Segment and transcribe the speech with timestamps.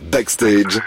[0.00, 0.78] Backstage.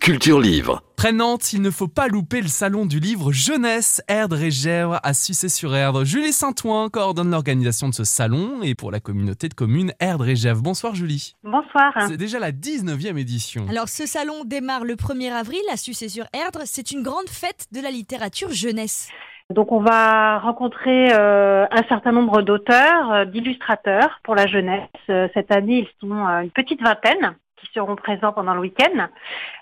[0.00, 0.82] Culture Livre.
[0.96, 4.98] Près Nantes, il ne faut pas louper le salon du livre Jeunesse, Erdre et Gèvres
[5.04, 6.04] à Sucé-sur-Erdre.
[6.04, 10.34] Julie Saint-Ouen coordonne l'organisation de ce salon et pour la communauté de communes Erdre et
[10.34, 10.62] Gèvres.
[10.62, 11.34] Bonsoir Julie.
[11.44, 11.92] Bonsoir.
[12.08, 13.66] C'est déjà la 19e édition.
[13.70, 16.62] Alors ce salon démarre le 1er avril à Sucé-sur-Erdre.
[16.64, 19.10] C'est une grande fête de la littérature jeunesse.
[19.50, 24.88] Donc on va rencontrer euh, un certain nombre d'auteurs, euh, d'illustrateurs pour la jeunesse.
[25.08, 29.08] Euh, cette année, ils sont une petite vingtaine qui seront présents pendant le week-end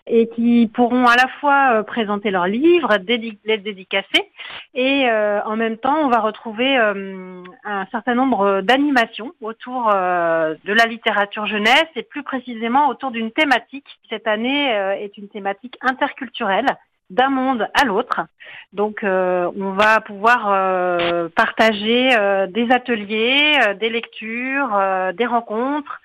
[0.06, 2.96] et qui pourront à la fois euh, présenter leurs livres,
[3.44, 4.30] les dédicacer
[4.74, 10.54] et euh, en même temps on va retrouver euh, un certain nombre d'animations autour euh,
[10.64, 13.86] de la littérature jeunesse et plus précisément autour d'une thématique.
[14.10, 16.66] Cette année euh, est une thématique interculturelle
[17.10, 18.22] d'un monde à l'autre.
[18.72, 24.78] Donc euh, on va pouvoir euh, partager euh, des ateliers, euh, des lectures,
[25.14, 26.00] des rencontres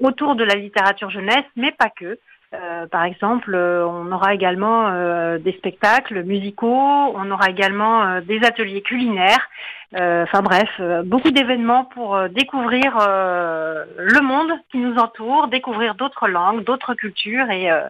[0.00, 2.18] autour de la littérature jeunesse, mais pas que.
[2.52, 6.66] Euh, par exemple, euh, on aura également euh, des spectacles musicaux,
[7.14, 9.48] on aura également euh, des ateliers culinaires.
[9.96, 15.48] Euh, Enfin bref, euh, beaucoup d'événements pour euh, découvrir euh, le monde qui nous entoure,
[15.48, 17.82] découvrir d'autres langues, d'autres cultures et euh,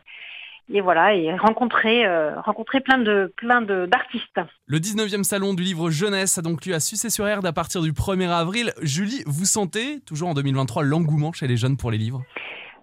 [0.73, 4.41] et voilà et rencontrer euh, rencontrer plein de plein de d'artistes.
[4.67, 8.29] Le 19e salon du livre Jeunesse a donc lieu à Sucé-sur-Erdre à partir du 1er
[8.31, 8.73] avril.
[8.83, 12.23] Julie, vous sentez, toujours en 2023, l'engouement chez les jeunes pour les livres?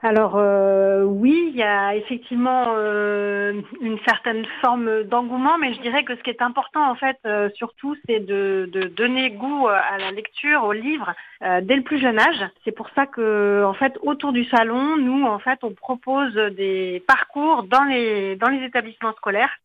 [0.04, 6.04] Alors euh, oui, il y a effectivement euh, une certaine forme d'engouement, mais je dirais
[6.04, 10.12] que ce qui est important en fait, euh, surtout, c'est de, donner goût à la
[10.12, 12.46] lecture, au livre, dès le plus jeune âge.
[12.64, 17.04] C'est pour ça que en fait, autour du salon, nous en fait, on propose des
[17.08, 19.56] parcours dans les dans les établissements scolaires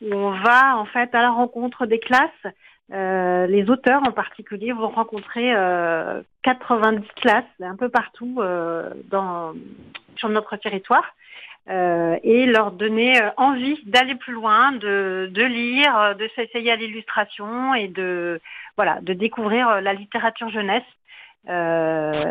[0.00, 2.46] où on va en fait à la rencontre des classes.
[2.92, 8.90] Euh, les auteurs en particulier vont rencontrer euh, 90 classes un peu partout euh,
[10.16, 11.14] sur notre territoire
[11.70, 16.72] euh, et leur donner euh, envie d'aller plus loin, de, de lire, euh, de s'essayer
[16.72, 18.40] à l'illustration et de
[18.76, 20.82] voilà de découvrir euh, la littérature jeunesse.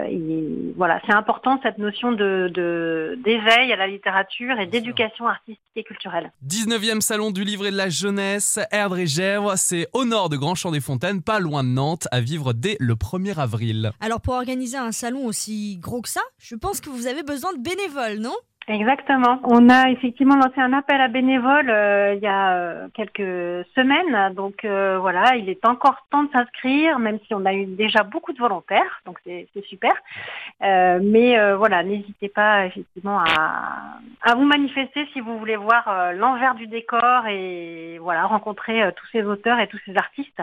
[0.01, 5.27] Euh, et voilà, c'est important cette notion de de- d'éveil à la littérature et d'éducation
[5.27, 6.31] artistique et culturelle.
[6.41, 10.37] 19e salon du livre et de la jeunesse, Erdre et Gèvres, c'est au nord de
[10.37, 13.91] Grand Champ des Fontaines, pas loin de Nantes, à vivre dès le 1er avril.
[14.01, 17.53] Alors pour organiser un salon aussi gros que ça, je pense que vous avez besoin
[17.53, 18.35] de bénévoles, non?
[18.67, 19.39] Exactement.
[19.43, 24.35] On a effectivement lancé un appel à bénévoles euh, il y a euh, quelques semaines.
[24.35, 28.03] Donc euh, voilà, il est encore temps de s'inscrire, même si on a eu déjà
[28.03, 29.01] beaucoup de volontaires.
[29.05, 29.91] Donc c'est super.
[30.61, 37.25] Mais voilà, n'hésitez pas effectivement à, vous manifester si vous voulez voir l'envers du décor
[37.27, 40.41] et voilà rencontrer tous ces auteurs et tous ces artistes.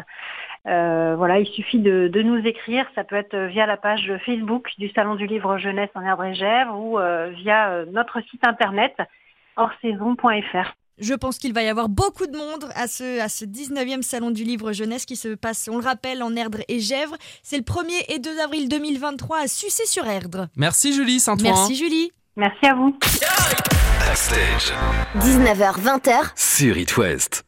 [0.65, 2.85] Voilà, il suffit de, nous écrire.
[2.95, 6.99] Ça peut être via la page Facebook du Salon du Livre Jeunesse en Gèvres ou
[7.37, 7.85] via euh,
[8.19, 8.95] notre site internet
[9.57, 10.73] hors-saison.fr.
[10.99, 14.33] Je pense qu'il va y avoir beaucoup de monde à ce, à ce 19e salon
[14.33, 17.17] du livre jeunesse qui se passe, on le rappelle, en Erdre et Gèvres.
[17.43, 20.49] C'est le 1er et 2 avril 2023 à Sucé-sur-Erdre.
[20.57, 21.55] Merci Julie Saint-Ouen.
[21.55, 22.11] Merci Julie.
[22.37, 22.97] Merci à vous.
[24.01, 24.73] Backstage.
[25.19, 27.48] 19h-20h, Sur It West.